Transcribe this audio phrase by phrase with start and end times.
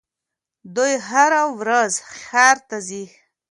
[0.75, 3.05] دوی هره ورځ ښار ته ځي.